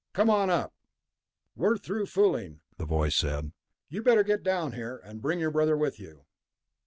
[0.13, 0.73] "Come on up."
[1.55, 3.51] "We're through fooling," the voice said.
[3.87, 4.97] "You'd better get down here.
[4.97, 6.25] And bring your brother with you."